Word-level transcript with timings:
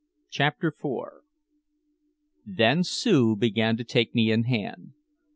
CHAPTER 0.31 0.69
IV 0.69 1.09
Then 2.43 2.83
Sue 2.83 3.35
began 3.35 3.77
to 3.77 3.83
take 3.83 4.15
me 4.15 4.31
in 4.31 4.45
hand. 4.45 4.93